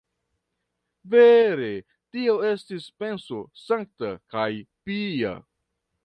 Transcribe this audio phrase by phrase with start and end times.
[1.15, 1.67] Vere,
[2.15, 4.47] tio estis penso sankta kaj
[4.89, 5.35] pia.